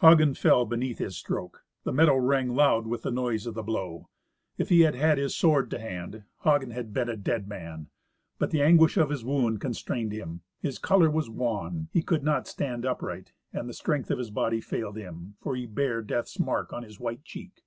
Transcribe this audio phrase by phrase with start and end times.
[0.00, 1.64] Hagen fell beneath his stroke.
[1.82, 4.10] The meadow rang loud with the noise of the blow.
[4.56, 7.88] If he had had his sword to hand, Hagen had been a dead man.
[8.38, 10.42] But the anguish of his wound constrained him.
[10.60, 14.60] His colour was wan; he could not stand upright; and the strength of his body
[14.60, 17.64] failed him, for he bare death's mark on his white cheek.